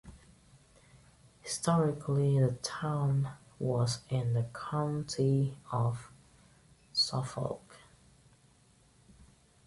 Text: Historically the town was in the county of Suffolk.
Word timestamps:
Historically 1.43 2.39
the 2.39 2.53
town 2.63 3.33
was 3.59 3.99
in 4.09 4.33
the 4.33 4.45
county 4.51 5.55
of 5.71 6.09
Suffolk. 6.91 7.77